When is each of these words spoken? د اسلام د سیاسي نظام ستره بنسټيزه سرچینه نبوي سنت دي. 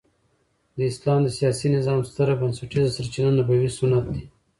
د 0.77 0.79
اسلام 0.91 1.19
د 1.23 1.29
سیاسي 1.37 1.67
نظام 1.75 1.99
ستره 2.09 2.33
بنسټيزه 2.41 2.89
سرچینه 2.97 3.29
نبوي 3.37 3.69
سنت 3.79 4.05
دي. 4.13 4.23